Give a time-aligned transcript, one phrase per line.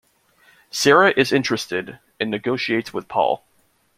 [0.71, 3.45] Sarah is interested and negotiates with Paul.